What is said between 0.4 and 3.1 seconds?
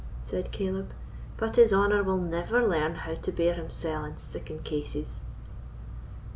Caleb; "but his honour will never learn